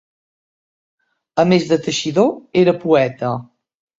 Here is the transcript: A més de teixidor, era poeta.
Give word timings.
A 1.43 1.45
més 1.51 1.67
de 1.73 1.77
teixidor, 1.89 2.33
era 2.65 2.75
poeta. 2.87 3.35